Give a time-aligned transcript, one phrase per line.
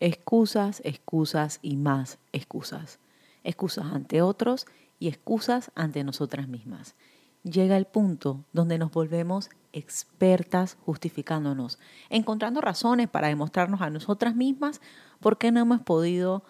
[0.00, 2.98] Excusas, excusas y más excusas.
[3.44, 4.66] Excusas ante otros
[4.98, 6.94] y excusas ante nosotras mismas.
[7.42, 11.78] Llega el punto donde nos volvemos expertas justificándonos,
[12.08, 14.80] encontrando razones para demostrarnos a nosotras mismas
[15.20, 16.44] por qué no hemos podido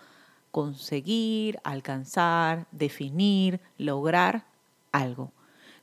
[0.50, 4.46] conseguir, alcanzar, definir, lograr
[4.92, 5.32] algo.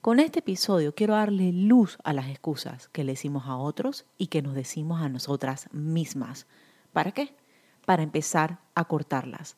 [0.01, 4.27] Con este episodio quiero darle luz a las excusas que le decimos a otros y
[4.27, 6.47] que nos decimos a nosotras mismas.
[6.93, 7.35] ¿Para qué?
[7.87, 9.55] Para empezar a cortarlas.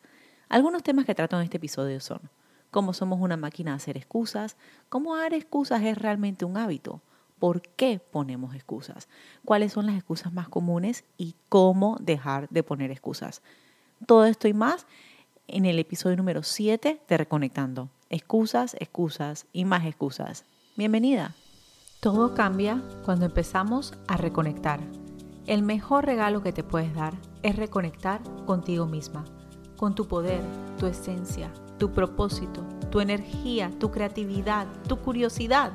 [0.49, 2.29] Algunos temas que trato en este episodio son
[2.70, 4.55] cómo somos una máquina de hacer excusas,
[4.87, 7.01] cómo dar excusas es realmente un hábito,
[7.39, 9.07] por qué ponemos excusas,
[9.43, 13.41] cuáles son las excusas más comunes y cómo dejar de poner excusas.
[14.05, 14.85] Todo esto y más
[15.48, 17.89] en el episodio número 7 de Reconectando.
[18.11, 20.45] Excusas, excusas y más excusas.
[20.77, 21.34] Bienvenida.
[21.99, 24.81] Todo cambia cuando empezamos a reconectar.
[25.48, 29.25] El mejor regalo que te puedes dar es reconectar contigo misma,
[29.77, 30.41] con tu poder,
[30.77, 35.71] tu esencia, tu propósito, tu energía, tu creatividad, tu curiosidad,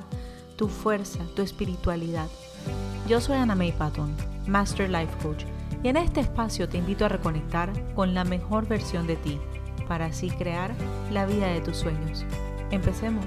[0.56, 2.28] tu fuerza, tu espiritualidad.
[3.08, 4.14] Yo soy Ana May Patton,
[4.46, 5.44] Master Life Coach,
[5.82, 9.38] y en este espacio te invito a reconectar con la mejor versión de ti
[9.88, 10.74] para así crear
[11.10, 12.24] la vida de tus sueños.
[12.70, 13.26] Empecemos.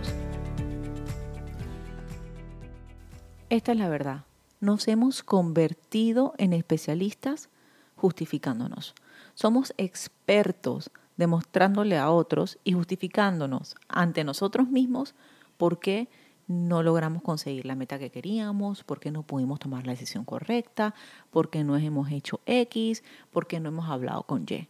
[3.49, 4.25] Esta es la verdad.
[4.59, 7.49] Nos hemos convertido en especialistas
[7.97, 8.95] justificándonos.
[9.33, 15.15] Somos expertos demostrándole a otros y justificándonos ante nosotros mismos
[15.57, 16.07] por qué
[16.47, 20.95] no logramos conseguir la meta que queríamos, por qué no pudimos tomar la decisión correcta,
[21.29, 24.67] por qué no hemos hecho X, por qué no hemos hablado con Y.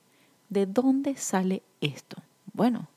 [0.50, 2.18] ¿De dónde sale esto?
[2.54, 2.88] Bueno,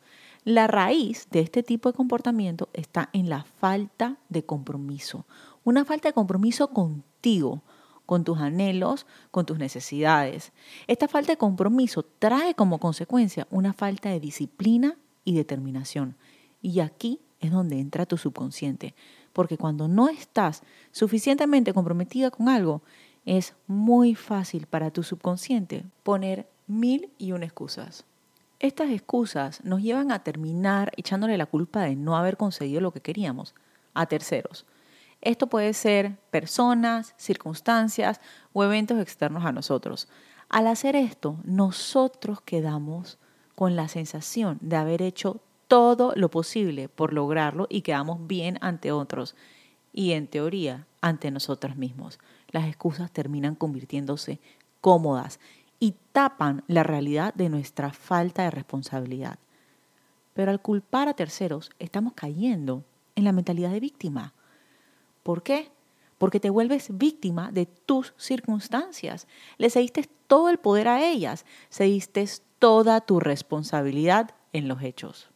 [0.44, 5.26] la raíz de este tipo de comportamiento está en la falta de compromiso.
[5.64, 7.62] Una falta de compromiso contigo,
[8.10, 10.50] con tus anhelos, con tus necesidades.
[10.88, 16.16] Esta falta de compromiso trae como consecuencia una falta de disciplina y determinación.
[16.60, 18.96] Y aquí es donde entra tu subconsciente.
[19.32, 22.82] Porque cuando no estás suficientemente comprometida con algo,
[23.26, 28.04] es muy fácil para tu subconsciente poner mil y una excusas.
[28.58, 33.02] Estas excusas nos llevan a terminar echándole la culpa de no haber conseguido lo que
[33.02, 33.54] queríamos
[33.94, 34.66] a terceros.
[35.20, 38.20] Esto puede ser personas, circunstancias
[38.52, 40.08] o eventos externos a nosotros.
[40.48, 43.18] Al hacer esto, nosotros quedamos
[43.54, 48.90] con la sensación de haber hecho todo lo posible por lograrlo y quedamos bien ante
[48.90, 49.36] otros
[49.92, 52.18] y en teoría ante nosotros mismos.
[52.50, 54.40] Las excusas terminan convirtiéndose
[54.80, 55.38] cómodas
[55.78, 59.38] y tapan la realidad de nuestra falta de responsabilidad.
[60.34, 64.34] Pero al culpar a terceros estamos cayendo en la mentalidad de víctima.
[65.22, 65.70] ¿Por qué?
[66.18, 69.26] Porque te vuelves víctima de tus circunstancias.
[69.58, 72.26] Le cediste todo el poder a ellas, cediste
[72.58, 75.30] toda tu responsabilidad en los hechos.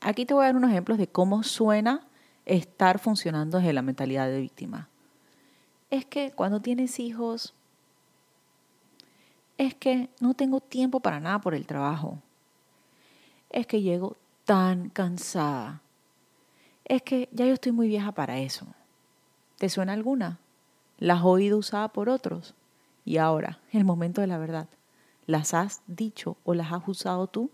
[0.00, 2.06] Aquí te voy a dar unos ejemplos de cómo suena
[2.44, 4.88] estar funcionando desde la mentalidad de víctima.
[5.90, 7.54] Es que cuando tienes hijos,
[9.56, 12.18] es que no tengo tiempo para nada por el trabajo.
[13.50, 15.80] Es que llego tan cansada.
[16.84, 18.66] Es que ya yo estoy muy vieja para eso.
[19.64, 20.40] ¿Te suena alguna?
[20.98, 22.54] ¿Las has oído usada por otros?
[23.06, 24.68] Y ahora, el momento de la verdad.
[25.24, 27.50] ¿Las has dicho o las has usado tú?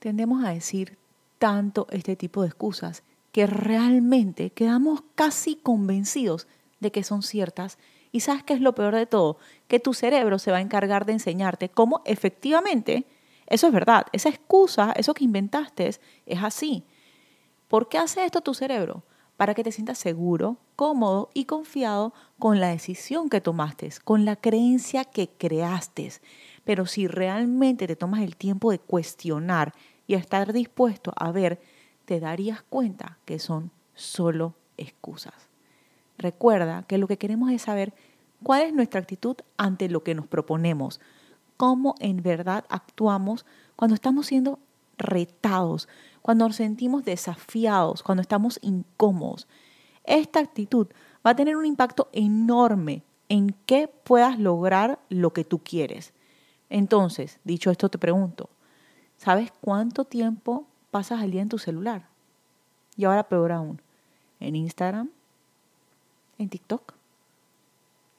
[0.00, 0.98] Tendemos a decir
[1.38, 6.48] tanto este tipo de excusas que realmente quedamos casi convencidos
[6.80, 7.78] de que son ciertas.
[8.10, 9.38] Y sabes qué es lo peor de todo?
[9.68, 13.06] Que tu cerebro se va a encargar de enseñarte cómo efectivamente
[13.46, 14.06] eso es verdad.
[14.10, 16.00] Esa excusa, eso que inventaste es,
[16.42, 16.82] así.
[17.68, 19.04] ¿Por qué hace esto tu cerebro?
[19.36, 24.36] Para que te sientas seguro, cómodo y confiado con la decisión que tomaste, con la
[24.36, 26.12] creencia que creaste.
[26.62, 29.74] Pero si realmente te tomas el tiempo de cuestionar
[30.06, 31.60] y estar dispuesto a ver,
[32.04, 35.34] te darías cuenta que son solo excusas.
[36.16, 37.92] Recuerda que lo que queremos es saber
[38.44, 41.00] cuál es nuestra actitud ante lo que nos proponemos,
[41.56, 44.60] cómo en verdad actuamos cuando estamos siendo
[44.96, 45.88] retados,
[46.22, 49.48] cuando nos sentimos desafiados, cuando estamos incómodos.
[50.08, 50.88] Esta actitud
[51.24, 56.12] va a tener un impacto enorme en que puedas lograr lo que tú quieres.
[56.70, 58.50] Entonces, dicho esto, te pregunto,
[59.18, 62.08] ¿Sabes cuánto tiempo pasas al día en tu celular?
[62.96, 63.82] Y ahora peor aún,
[64.38, 65.10] en Instagram,
[66.38, 66.94] en TikTok,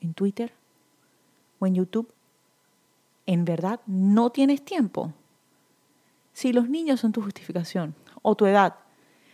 [0.02, 0.54] en Twitter
[1.60, 2.14] o en YouTube.
[3.26, 5.14] ¿En verdad no tienes tiempo?
[6.34, 8.76] Si los niños son tu justificación o tu edad,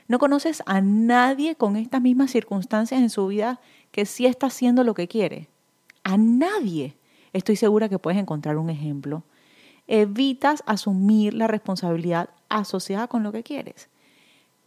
[0.08, 3.60] no conoces a nadie con estas mismas circunstancias en su vida
[3.92, 5.50] que sí está haciendo lo que quiere.
[6.04, 6.98] A nadie.
[7.34, 9.24] estoy segura que puedes encontrar un ejemplo.
[9.88, 13.90] Evitas asumir la responsabilidad asociada con lo que quieres.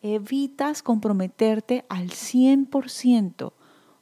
[0.02, 3.52] Evitas comprometerte al 100%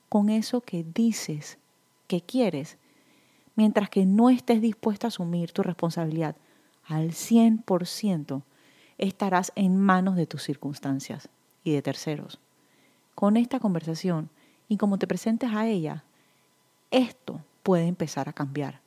[0.09, 1.59] con eso que dices
[2.07, 2.79] que quieres,
[3.55, 6.37] mientras que no estés dispuesta a asumir tu responsabilidad
[6.85, 8.43] al 100%,
[8.99, 11.29] estarás en manos de tus circunstancias
[11.65, 12.39] y de terceros.
[13.15, 14.31] Con esta conversación
[14.69, 16.05] y como te presentes a ella,
[16.91, 18.81] esto puede empezar a cambiar.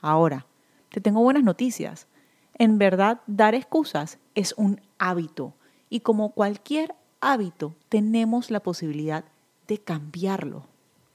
[0.00, 0.46] Ahora,
[0.90, 2.06] te tengo buenas noticias.
[2.54, 5.54] En verdad, dar excusas es un hábito
[5.90, 9.24] y como cualquier hábito, tenemos la posibilidad
[9.66, 10.66] de cambiarlo.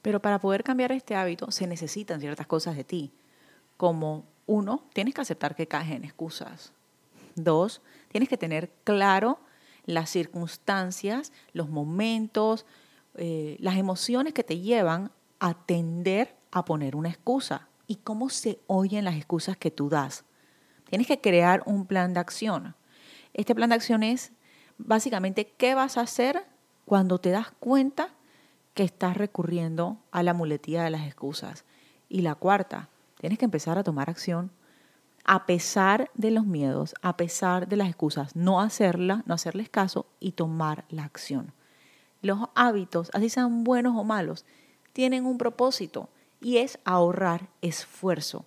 [0.02, 3.12] Pero para poder cambiar este hábito se necesitan ciertas cosas de ti,
[3.76, 6.72] como uno, tienes que aceptar que caes en excusas.
[7.34, 7.80] Dos,
[8.14, 9.40] tienes que tener claro
[9.86, 12.64] las circunstancias, los momentos,
[13.16, 18.60] eh, las emociones que te llevan a tender a poner una excusa y cómo se
[18.68, 20.24] oyen las excusas que tú das.
[20.88, 22.76] Tienes que crear un plan de acción.
[23.32, 24.30] Este plan de acción es
[24.78, 26.46] básicamente qué vas a hacer
[26.84, 28.14] cuando te das cuenta
[28.74, 31.64] que estás recurriendo a la muletilla de las excusas.
[32.08, 34.52] Y la cuarta, tienes que empezar a tomar acción
[35.24, 40.06] a pesar de los miedos, a pesar de las excusas, no hacerla, no hacerles caso
[40.20, 41.52] y tomar la acción.
[42.20, 44.44] Los hábitos, así sean buenos o malos,
[44.92, 46.08] tienen un propósito
[46.40, 48.44] y es ahorrar esfuerzo.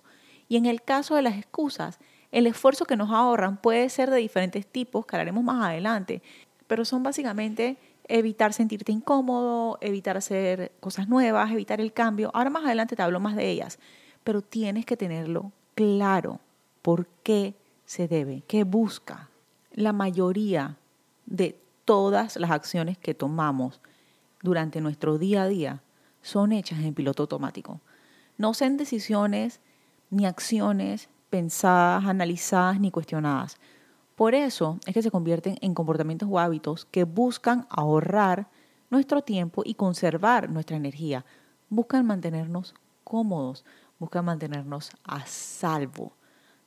[0.48, 1.98] Y en el caso de las excusas,
[2.30, 6.22] el esfuerzo que nos ahorran puede ser de diferentes tipos, que hablaremos más adelante,
[6.66, 7.76] pero son básicamente
[8.06, 12.30] evitar sentirte incómodo, evitar hacer cosas nuevas, evitar el cambio.
[12.34, 13.78] Ahora más adelante te hablo más de ellas,
[14.24, 16.40] pero tienes que tenerlo claro
[16.88, 17.54] por qué
[17.84, 19.28] se debe, qué busca.
[19.72, 20.78] La mayoría
[21.26, 23.82] de todas las acciones que tomamos
[24.42, 25.82] durante nuestro día a día
[26.22, 27.82] son hechas en piloto automático.
[28.38, 29.60] No son decisiones
[30.08, 33.58] ni acciones pensadas, analizadas ni cuestionadas.
[34.14, 38.48] Por eso es que se convierten en comportamientos o hábitos que buscan ahorrar
[38.88, 41.26] nuestro tiempo y conservar nuestra energía.
[41.68, 42.74] Buscan mantenernos
[43.04, 43.66] cómodos,
[43.98, 46.14] buscan mantenernos a salvo.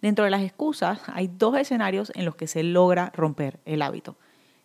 [0.01, 4.18] Dentro de las excusas hay dos escenarios en los que se logra romper el hábito.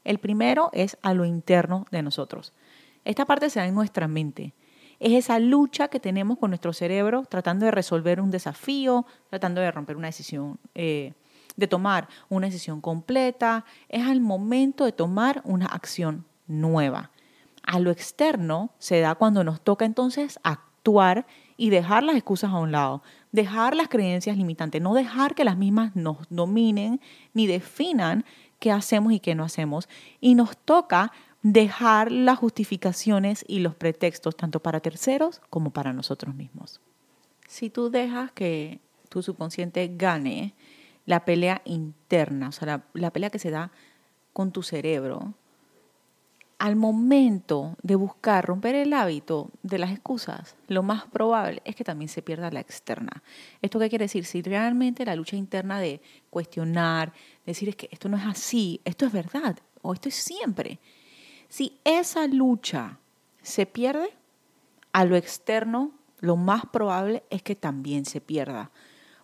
[0.02, 2.52] El primero es a lo interno de nosotros.
[3.04, 4.54] Esta parte se da en nuestra mente.
[4.98, 9.70] Es esa lucha que tenemos con nuestro cerebro tratando de resolver un desafío, tratando de
[9.70, 11.12] romper una decisión, eh,
[11.56, 13.64] de tomar una decisión completa.
[13.88, 17.10] Es al momento de tomar una acción nueva.
[17.62, 22.58] A lo externo se da cuando nos toca entonces actuar y dejar las excusas a
[22.58, 23.02] un lado,
[23.32, 27.00] dejar las creencias limitantes, no dejar que las mismas nos dominen
[27.34, 28.24] ni definan
[28.58, 29.88] qué hacemos y qué no hacemos.
[30.20, 31.12] Y nos toca
[31.42, 36.80] dejar las justificaciones y los pretextos tanto para terceros como para nosotros mismos.
[37.46, 40.54] Si tú dejas que tu subconsciente gane
[41.04, 43.70] la pelea interna, o sea, la, la pelea que se da
[44.32, 45.34] con tu cerebro,
[46.58, 51.84] al momento de buscar romper el hábito de las excusas, lo más probable es que
[51.84, 53.22] también se pierda la externa.
[53.60, 54.24] ¿Esto qué quiere decir?
[54.24, 56.00] Si realmente la lucha interna de
[56.30, 57.12] cuestionar,
[57.44, 60.80] decir es que esto no es así, esto es verdad o esto es siempre,
[61.48, 62.98] si esa lucha
[63.42, 64.08] se pierde,
[64.92, 68.70] a lo externo lo más probable es que también se pierda.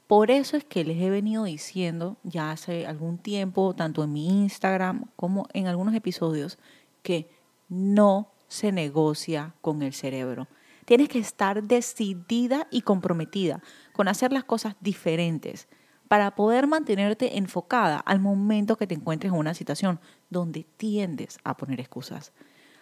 [0.06, 4.28] Por eso es que les he venido diciendo ya hace algún tiempo, tanto en mi
[4.28, 6.58] Instagram como en algunos episodios,
[7.02, 7.28] que
[7.68, 10.48] no se negocia con el cerebro.
[10.84, 15.68] Tienes que estar decidida y comprometida con hacer las cosas diferentes
[16.08, 21.56] para poder mantenerte enfocada al momento que te encuentres en una situación donde tiendes a
[21.56, 22.32] poner excusas.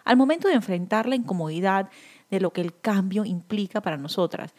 [0.04, 1.90] Al momento de enfrentar la incomodidad
[2.30, 4.54] de lo que el cambio implica para nosotras,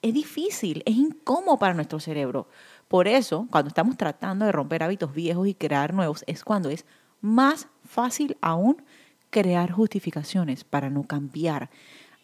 [0.00, 2.48] es difícil, es incómodo para nuestro cerebro.
[2.88, 6.86] Por eso, cuando estamos tratando de romper hábitos viejos y crear nuevos, es cuando es
[7.22, 8.82] más fácil aún
[9.30, 11.70] crear justificaciones para no cambiar.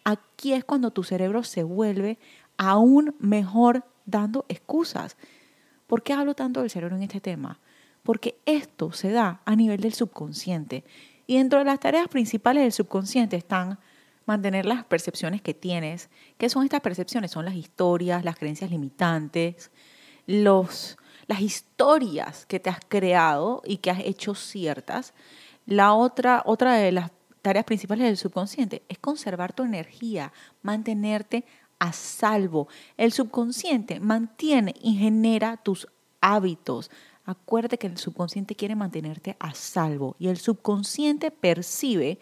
[0.03, 2.19] Aquí es cuando tu cerebro se vuelve
[2.57, 5.17] aún mejor dando excusas.
[5.87, 7.59] ¿Por qué hablo tanto del cerebro en este tema?
[8.03, 10.83] Porque esto se da a nivel del subconsciente.
[11.25, 13.79] Y dentro de las tareas principales del subconsciente están
[14.29, 16.09] mantener las percepciones que tienes.
[16.37, 17.31] ¿Qué son estas percepciones?
[17.31, 19.71] Son las historias, las creencias limitantes,
[20.27, 20.97] los,
[21.29, 25.13] las historias que te has creado y que has hecho ciertas.
[25.67, 27.11] La otra, otra de las
[27.43, 30.33] tareas principales del subconsciente es conservar tu energía,
[30.63, 31.45] mantenerte
[31.77, 32.67] a salvo.
[32.97, 35.87] El subconsciente mantiene y genera tus
[36.19, 36.89] hábitos.
[37.25, 42.17] Acuérdate que el subconsciente quiere mantenerte a salvo y el subconsciente percibe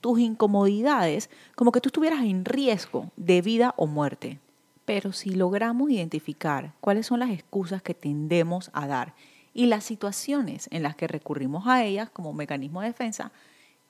[0.00, 4.40] tus incomodidades como que tú estuvieras en riesgo de vida o muerte.
[4.86, 9.14] Pero si logramos identificar cuáles son las excusas que tendemos a dar
[9.52, 13.32] y las situaciones en las que recurrimos a ellas como mecanismo de defensa,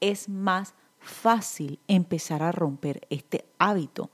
[0.01, 4.11] es más fácil empezar a romper este hábito.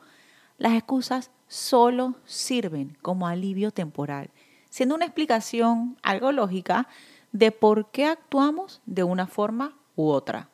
[0.59, 4.31] Las excusas solo sirven como alivio temporal,
[4.69, 6.89] siendo una explicación algo lógica
[7.31, 10.49] de por qué actuamos de una forma u otra.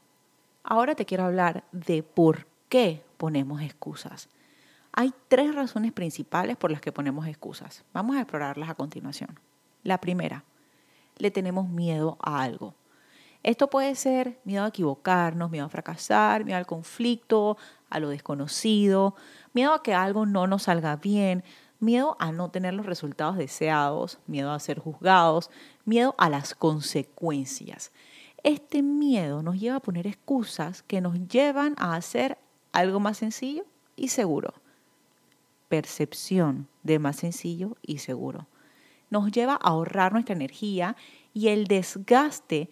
[0.62, 4.28] Ahora te quiero hablar de por qué ponemos excusas.
[4.92, 7.84] Hay tres razones principales por las que ponemos excusas.
[7.92, 9.38] Vamos a explorarlas a continuación.
[9.84, 10.44] La primera,
[11.18, 12.74] le tenemos miedo a algo.
[13.42, 17.56] Esto puede ser miedo a equivocarnos, miedo a fracasar, miedo al conflicto,
[17.88, 19.14] a lo desconocido,
[19.52, 21.44] miedo a que algo no nos salga bien,
[21.78, 25.50] miedo a no tener los resultados deseados, miedo a ser juzgados,
[25.84, 27.92] miedo a las consecuencias.
[28.42, 32.38] Este miedo nos lleva a poner excusas que nos llevan a hacer
[32.72, 33.64] algo más sencillo
[33.96, 34.54] y seguro.
[35.68, 38.46] Percepción de más sencillo y seguro.
[39.10, 40.96] Nos lleva a ahorrar nuestra energía
[41.32, 42.70] y el desgaste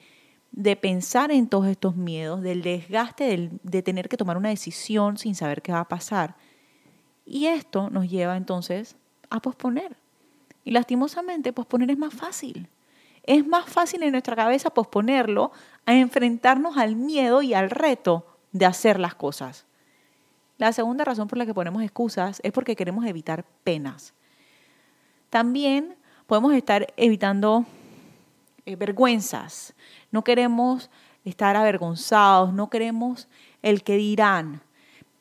[0.52, 5.34] de pensar en todos estos miedos, del desgaste de tener que tomar una decisión sin
[5.34, 6.36] saber qué va a pasar.
[7.26, 8.96] Y esto nos lleva entonces
[9.28, 9.96] a posponer.
[10.64, 12.68] Y lastimosamente posponer es más fácil.
[13.22, 15.52] Es más fácil en nuestra cabeza posponerlo
[15.84, 19.65] a enfrentarnos al miedo y al reto de hacer las cosas.
[20.58, 24.14] La segunda razón por la que ponemos excusas es porque queremos evitar penas.
[25.28, 25.96] También
[26.26, 27.66] podemos estar evitando
[28.64, 29.74] eh, vergüenzas.
[30.10, 30.90] No queremos
[31.24, 33.28] estar avergonzados, no queremos
[33.60, 34.62] el que dirán.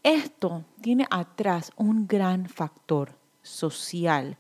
[0.04, 4.38] Esto tiene atrás un gran factor social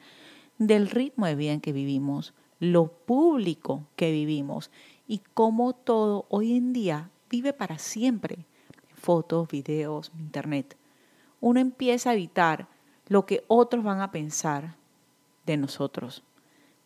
[0.58, 4.72] del ritmo de vida en que vivimos, lo público que vivimos
[5.08, 8.46] y cómo todo hoy en día vive para siempre.
[8.94, 10.78] Fotos, videos, internet
[11.46, 12.68] uno empieza a evitar
[13.08, 14.78] lo que otros van a pensar
[15.46, 16.24] de nosotros.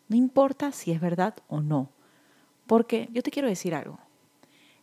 [0.10, 1.88] No importa si es verdad o no.
[2.68, 4.00] Porque yo te quiero decir algo.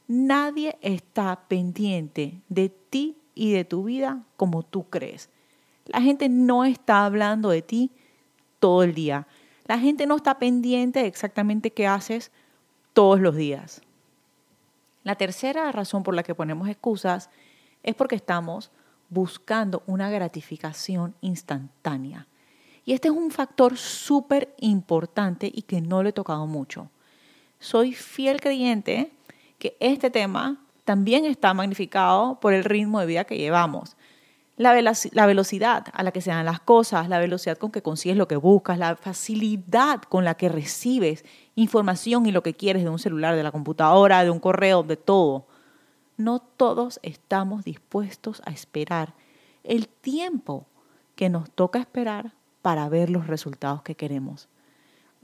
[0.09, 5.29] Nadie está pendiente de ti y de tu vida como tú crees.
[5.85, 7.91] La gente no está hablando de ti
[8.61, 9.27] todo el día.
[9.67, 12.33] La gente no está pendiente de exactamente qué haces
[12.95, 13.83] todos los días.
[15.05, 17.29] La tercera razón por la que ponemos excusas
[17.83, 18.71] es porque estamos
[19.09, 22.27] buscando una gratificación instantánea.
[22.85, 26.89] Y este es un factor súper importante y que no le he tocado mucho.
[27.59, 29.11] Soy fiel creyente
[29.59, 33.97] que este tema también está magnificado por el ritmo de vida que llevamos.
[34.57, 34.73] La,
[35.13, 38.29] la velocidad a la que se dan las cosas, la velocidad con que consigues lo
[38.29, 41.25] que buscas, la facilidad con la que recibes
[41.57, 44.97] información y lo que quieres de un celular, de la computadora, de un correo, de
[44.97, 45.47] todo
[46.17, 49.15] no todos estamos dispuestos a esperar
[49.65, 50.67] el tiempo
[51.15, 52.33] que nos toca esperar
[52.63, 54.49] para ver los resultados que queremos.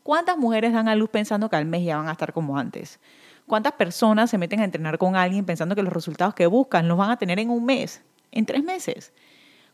[0.02, 2.98] ¿Cuántas mujeres dan a luz pensando que al mes ya van a estar como antes?
[3.46, 6.98] ¿Cuántas personas se meten a entrenar con alguien pensando que los resultados que buscan los
[6.98, 9.12] van a tener en un mes, en tres meses?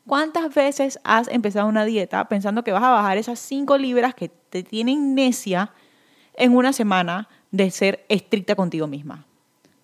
[0.07, 4.29] ¿Cuántas veces has empezado una dieta pensando que vas a bajar esas cinco libras que
[4.29, 5.71] te tienen necia
[6.35, 9.28] en una semana de ser estricta contigo misma?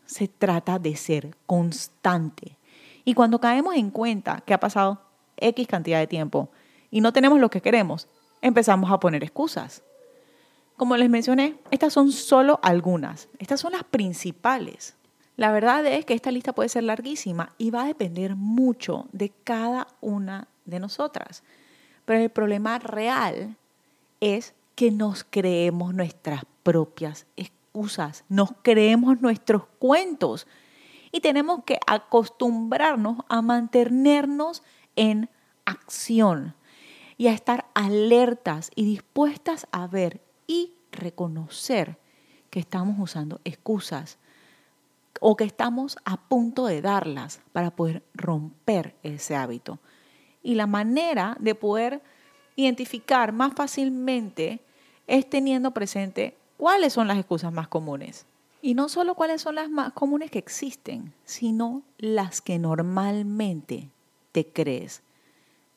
[0.07, 2.57] Se trata de ser constante.
[3.05, 5.03] Y cuando caemos en cuenta que ha pasado
[5.37, 6.51] X cantidad de tiempo
[6.91, 8.09] y no tenemos lo que queremos,
[8.41, 9.83] empezamos a poner excusas.
[10.77, 14.97] Como les mencioné, estas son solo algunas, estas son las principales.
[15.37, 19.33] La verdad es que esta lista puede ser larguísima y va a depender mucho de
[19.45, 21.43] cada una de nosotras.
[22.05, 23.57] Pero el problema real
[24.21, 27.27] es que nos creemos nuestras propias
[28.29, 30.47] nos creemos nuestros cuentos
[31.13, 34.63] y tenemos que acostumbrarnos a mantenernos
[34.97, 35.29] en
[35.65, 36.55] acción
[37.17, 41.99] y a estar alertas y dispuestas a ver y reconocer
[42.51, 44.19] que estamos usando excusas
[45.21, 49.79] o que estamos a punto de darlas para poder romper ese hábito.
[50.43, 52.03] Y la manera de poder
[52.57, 54.61] identificar más fácilmente
[55.07, 58.27] es teniendo presente cuáles son las excusas más comunes.
[58.63, 63.91] Y no solo cuáles son las más comunes que existen, sino las que normalmente
[64.33, 65.03] te crees.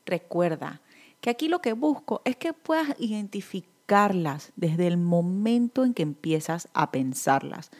[0.06, 0.80] Recuerda
[1.20, 6.68] que aquí lo que busco es que puedas identificarlas desde el momento en que empiezas
[6.72, 7.70] a pensarlas,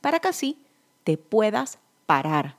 [0.00, 0.58] para que así
[1.04, 2.56] te puedas parar.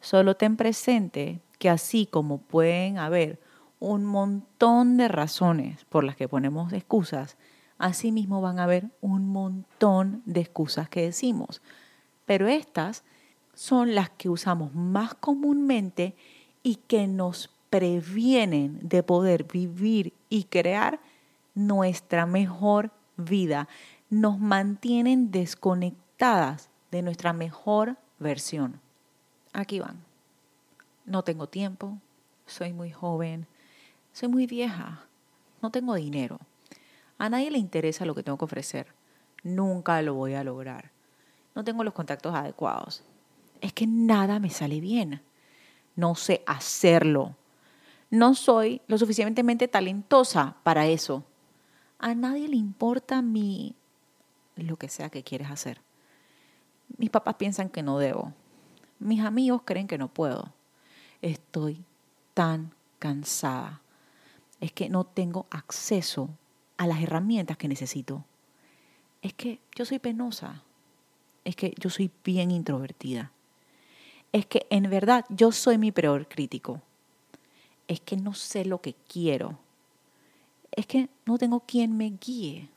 [0.00, 3.40] Solo ten presente que así como pueden haber
[3.80, 7.36] un montón de razones por las que ponemos excusas,
[7.80, 11.62] Asimismo van a haber un montón de excusas que decimos,
[12.26, 13.04] pero estas
[13.54, 16.14] son las que usamos más comúnmente
[16.62, 21.00] y que nos previenen de poder vivir y crear
[21.54, 23.66] nuestra mejor vida,
[24.10, 28.78] nos mantienen desconectadas de nuestra mejor versión.
[29.54, 30.04] Aquí van.
[31.06, 31.96] No tengo tiempo,
[32.46, 33.46] soy muy joven,
[34.12, 35.06] soy muy vieja,
[35.62, 36.38] no tengo dinero.
[37.20, 38.94] A nadie le interesa lo que tengo que ofrecer.
[39.42, 40.90] Nunca lo voy a lograr.
[41.54, 43.04] No tengo los contactos adecuados.
[43.60, 45.20] Es que nada me sale bien.
[45.96, 47.36] No sé hacerlo.
[48.08, 51.22] No soy lo suficientemente talentosa para eso.
[51.98, 53.76] A nadie le importa mi
[54.56, 55.82] lo que sea que quieres hacer.
[56.96, 58.32] Mis papás piensan que no debo.
[58.98, 60.54] Mis amigos creen que no puedo.
[61.20, 61.84] Estoy
[62.32, 63.82] tan cansada.
[64.58, 66.30] Es que no tengo acceso
[66.80, 68.24] a las herramientas que necesito.
[69.22, 70.62] Es que yo soy penosa.
[71.44, 73.32] Es que yo soy bien introvertida.
[74.32, 76.80] Es que en verdad yo soy mi peor crítico.
[77.88, 79.58] Es que no sé lo que quiero.
[80.72, 82.68] Es que no tengo quien me guíe.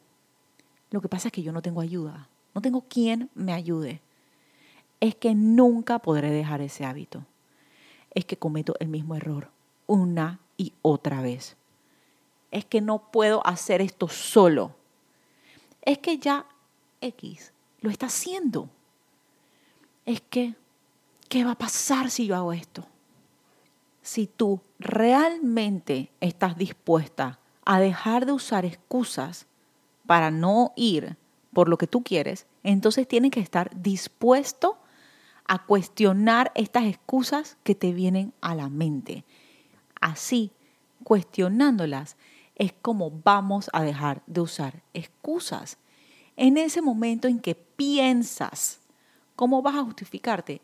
[0.91, 2.27] Lo que pasa es que yo no tengo ayuda.
[2.53, 4.01] No tengo quien me ayude
[5.03, 7.25] es que nunca podré dejar ese hábito.
[8.11, 9.49] Es que cometo el mismo error
[9.85, 11.57] una y otra vez.
[12.53, 14.75] Es que no puedo hacer esto solo.
[15.81, 16.45] Es que ya
[17.01, 18.69] X lo está haciendo.
[20.05, 20.53] Es que,
[21.29, 22.85] ¿qué va a pasar si yo hago esto?
[24.03, 29.47] Si tú realmente estás dispuesta a dejar de usar excusas
[30.05, 31.17] para no ir
[31.53, 34.77] por lo que tú quieres, entonces tienes que estar dispuesto
[35.47, 39.25] a cuestionar estas excusas que te vienen a la mente.
[39.99, 40.51] Así,
[41.03, 42.15] cuestionándolas,
[42.55, 45.77] es como vamos a dejar de usar excusas.
[46.35, 48.79] En ese momento en que piensas,
[49.35, 50.61] ¿cómo vas a justificarte?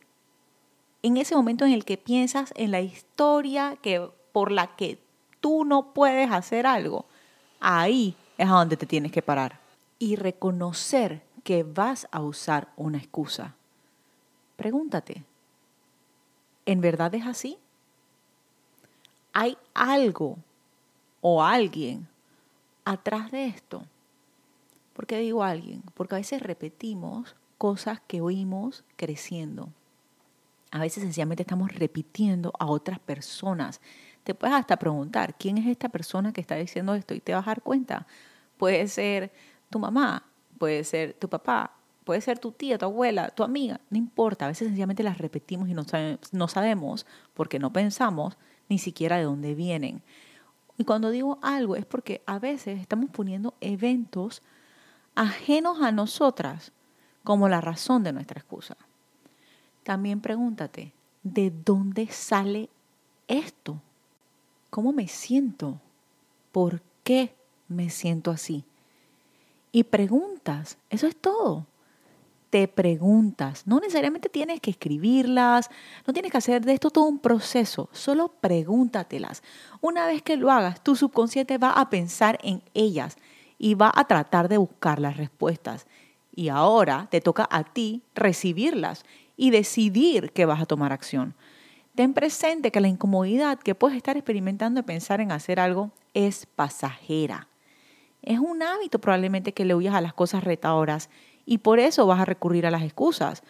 [1.01, 4.99] En ese momento en el que piensas en la historia que, por la que
[5.39, 7.05] tú no puedes hacer algo,
[7.59, 9.59] ahí es a donde te tienes que parar
[9.97, 13.55] y reconocer que vas a usar una excusa.
[14.55, 15.23] Pregúntate,
[16.65, 17.57] ¿en verdad es así?
[19.33, 20.37] ¿Hay algo
[21.21, 22.07] o alguien
[22.85, 23.83] atrás de esto?
[24.93, 25.83] ¿Por qué digo alguien?
[25.93, 29.69] Porque a veces repetimos cosas que oímos creciendo.
[30.71, 33.81] A veces sencillamente estamos repitiendo a otras personas.
[34.23, 37.13] Te puedes hasta preguntar, ¿quién es esta persona que está diciendo esto?
[37.13, 38.05] Y te vas a dar cuenta.
[38.57, 39.31] Puede ser
[39.69, 40.23] tu mamá,
[40.57, 44.47] puede ser tu papá, puede ser tu tía, tu abuela, tu amiga, no importa, a
[44.47, 45.85] veces sencillamente las repetimos y no,
[46.31, 50.01] no sabemos, porque no pensamos ni siquiera de dónde vienen.
[50.79, 54.41] Y cuando digo algo es porque a veces estamos poniendo eventos
[55.13, 56.71] ajenos a nosotras
[57.25, 58.77] como la razón de nuestra excusa.
[59.83, 62.69] También pregúntate, ¿de dónde sale
[63.27, 63.81] esto?
[64.69, 65.81] ¿Cómo me siento?
[66.53, 67.35] ¿Por qué
[67.67, 68.63] me siento así?
[69.73, 71.67] Y preguntas, eso es todo
[72.49, 73.67] te preguntas.
[73.67, 75.69] No necesariamente tienes que escribirlas,
[76.05, 79.43] no tienes que hacer de esto todo un proceso, solo pregúntatelas.
[79.81, 83.17] Una vez que lo hagas, tu subconsciente va a pensar en ellas
[83.57, 85.85] y va a tratar de buscar las respuestas.
[86.35, 89.03] Y ahora te toca a ti recibirlas
[89.37, 91.35] y decidir que vas a tomar acción.
[91.95, 96.45] Ten presente que la incomodidad que puedes estar experimentando de pensar en hacer algo es
[96.45, 97.47] pasajera.
[98.21, 101.09] Es un hábito probablemente que le huyas a las cosas retadoras
[101.49, 103.41] y por eso vas a recurrir a las excusas.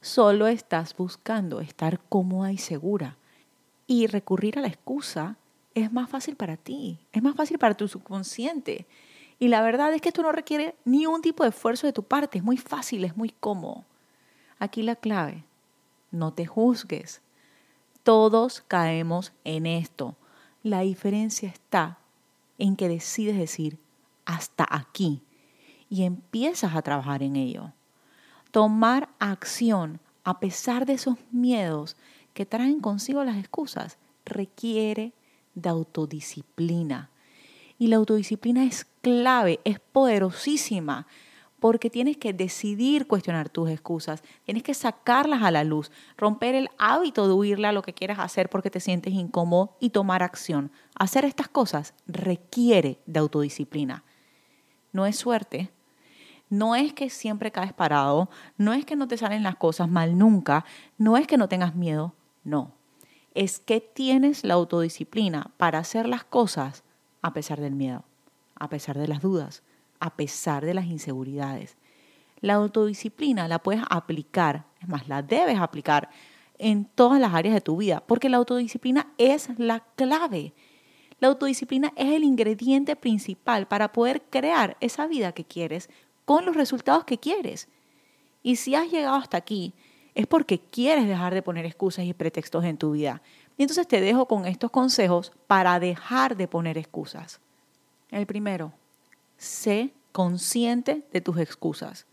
[0.00, 3.16] Solo estás buscando estar cómoda y segura.
[3.88, 5.34] Y recurrir a la excusa
[5.74, 8.86] es más fácil para ti, es más fácil para tu subconsciente.
[9.40, 12.04] Y la verdad es que esto no requiere ni un tipo de esfuerzo de tu
[12.04, 13.84] parte, es muy fácil, es muy cómodo.
[14.60, 15.42] Aquí la clave,
[16.12, 17.22] no te juzgues.
[18.04, 20.14] Todos caemos en esto.
[20.62, 21.98] La diferencia está
[22.58, 23.78] en que decides decir
[24.26, 25.22] hasta aquí
[25.92, 27.74] y empiezas a trabajar en ello.
[28.50, 31.98] Tomar acción a pesar de esos miedos
[32.32, 35.12] que traen consigo las excusas requiere
[35.54, 37.10] de autodisciplina.
[37.78, 41.06] Y la autodisciplina es clave, es poderosísima,
[41.60, 46.70] porque tienes que decidir cuestionar tus excusas, tienes que sacarlas a la luz, romper el
[46.78, 50.72] hábito de huirle a lo que quieras hacer porque te sientes incómodo y tomar acción.
[50.94, 54.04] Hacer estas cosas requiere de autodisciplina.
[54.92, 55.70] No es suerte,
[56.52, 60.18] no es que siempre caes parado, no es que no te salen las cosas mal
[60.18, 60.66] nunca,
[60.98, 62.12] no es que no tengas miedo,
[62.44, 62.72] no.
[63.32, 66.84] Es que tienes la autodisciplina para hacer las cosas
[67.22, 68.04] a pesar del miedo,
[68.54, 69.62] a pesar de las dudas,
[69.98, 71.78] a pesar de las inseguridades.
[72.42, 76.10] La autodisciplina la puedes aplicar, es más, la debes aplicar
[76.58, 80.52] en todas las áreas de tu vida, porque la autodisciplina es la clave.
[81.18, 85.88] La autodisciplina es el ingrediente principal para poder crear esa vida que quieres
[86.24, 87.68] con los resultados que quieres.
[88.42, 89.72] Y si has llegado hasta aquí,
[90.14, 93.22] es porque quieres dejar de poner excusas y pretextos en tu vida.
[93.56, 97.40] Y entonces te dejo con estos consejos para dejar de poner excusas.
[98.10, 98.72] El primero,
[99.36, 102.06] sé consciente de tus excusas.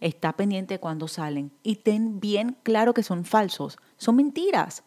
[0.00, 4.82] Está pendiente cuando salen y ten bien claro que son falsos, son mentiras.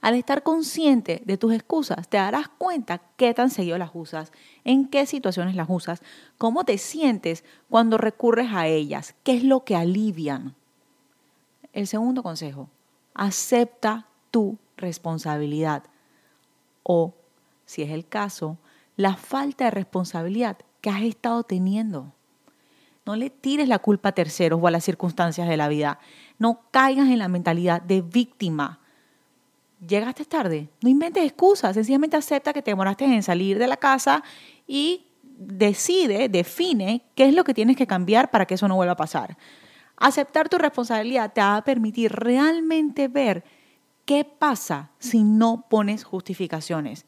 [0.00, 4.32] Al estar consciente de tus excusas, te darás cuenta qué tan seguido las usas,
[4.64, 6.02] en qué situaciones las usas,
[6.38, 10.54] cómo te sientes cuando recurres a ellas, qué es lo que alivian.
[11.72, 12.70] El segundo consejo,
[13.14, 15.84] acepta tu responsabilidad
[16.82, 17.14] o,
[17.66, 18.58] si es el caso,
[18.96, 22.12] la falta de responsabilidad que has estado teniendo.
[23.06, 25.98] No le tires la culpa a terceros o a las circunstancias de la vida.
[26.38, 28.79] No caigas en la mentalidad de víctima.
[29.86, 34.22] Llegaste tarde, no inventes excusas, sencillamente acepta que te demoraste en salir de la casa
[34.66, 38.92] y decide, define qué es lo que tienes que cambiar para que eso no vuelva
[38.92, 39.38] a pasar.
[39.96, 43.42] Aceptar tu responsabilidad te va a permitir realmente ver
[44.04, 47.06] qué pasa si no pones justificaciones.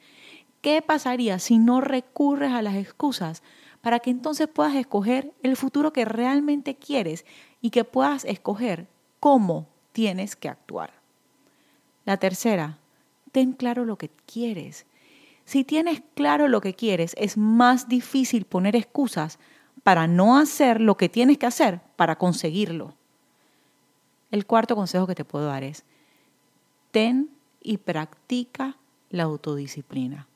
[0.62, 3.42] ¿Qué pasaría si no recurres a las excusas
[3.82, 7.26] para que entonces puedas escoger el futuro que realmente quieres
[7.60, 8.86] y que puedas escoger
[9.20, 11.01] cómo tienes que actuar?
[12.04, 12.78] La tercera,
[13.30, 14.86] ten claro lo que quieres.
[15.44, 19.38] Si tienes claro lo que quieres, es más difícil poner excusas
[19.82, 22.94] para no hacer lo que tienes que hacer para conseguirlo.
[24.30, 25.84] El cuarto consejo que te puedo dar es,
[26.90, 28.76] ten y practica
[29.10, 30.26] la autodisciplina.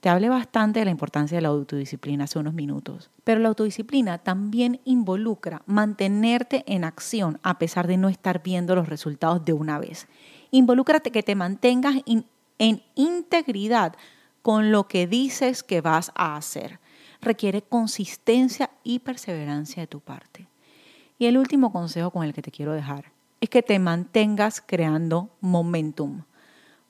[0.00, 4.18] Te hablé bastante de la importancia de la autodisciplina hace unos minutos, pero la autodisciplina
[4.18, 9.80] también involucra mantenerte en acción a pesar de no estar viendo los resultados de una
[9.80, 10.06] vez.
[10.50, 13.94] Involúcrate que te mantengas en integridad
[14.42, 16.80] con lo que dices que vas a hacer.
[17.20, 20.48] Requiere consistencia y perseverancia de tu parte.
[21.18, 25.30] Y el último consejo con el que te quiero dejar es que te mantengas creando
[25.40, 26.22] momentum.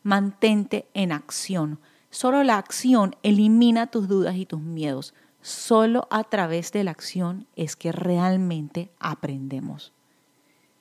[0.02, 1.78] Mantente en acción
[2.10, 5.14] Solo la acción elimina tus dudas y tus miedos.
[5.42, 9.92] Solo a través de la acción es que realmente aprendemos.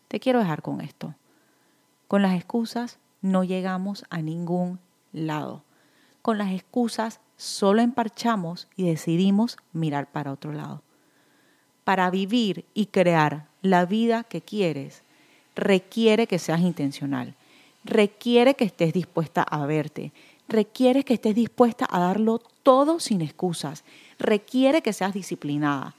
[0.08, 1.16] Te quiero dejar con esto.
[2.08, 4.80] Con las excusas no llegamos a ningún
[5.12, 5.64] lado.
[6.22, 10.82] Con las excusas solo emparchamos y decidimos mirar para otro lado.
[11.84, 15.04] Para vivir y crear la vida que quieres,
[15.56, 17.36] requiere que seas intencional,
[17.84, 20.14] requiere que estés dispuesta a verte,
[20.48, 23.84] requiere que estés dispuesta a darlo todo sin excusas,
[24.18, 25.96] requiere que seas disciplinada.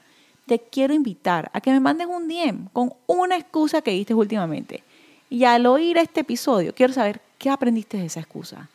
[0.47, 4.83] Te quiero invitar a que me mandes un DM con una excusa que diste últimamente.
[5.29, 8.69] Y al oír este episodio, quiero saber qué aprendiste de esa excusa.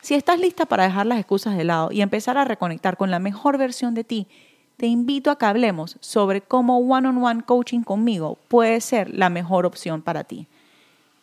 [0.00, 3.18] Si estás lista para dejar las excusas de lado y empezar a reconectar con la
[3.18, 4.26] mejor versión de ti,
[4.78, 10.02] te invito a que hablemos sobre cómo one-on-one coaching conmigo puede ser la mejor opción
[10.02, 10.48] para ti.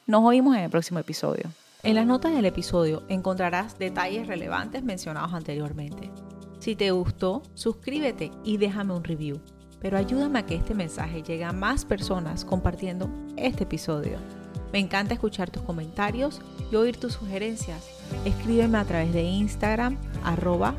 [0.06, 1.52] Nos oímos en el próximo episodio.
[1.84, 6.12] En las notas del episodio encontrarás detalles relevantes mencionados anteriormente.
[6.60, 9.42] Si te gustó, suscríbete y déjame un review.
[9.82, 14.20] Pero ayúdame a que este mensaje llegue a más personas compartiendo este episodio.
[14.72, 17.90] Me encanta escuchar tus comentarios y oír tus sugerencias.
[18.26, 20.76] Escríbeme a través de Instagram, arroba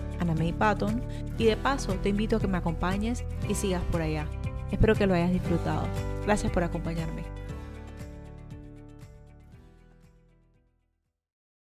[0.59, 1.03] Patton,
[1.39, 4.27] y de paso te invito a que me acompañes y sigas por allá.
[4.71, 5.83] Espero que lo hayas disfrutado.
[6.25, 7.40] Gracias por acompañarme.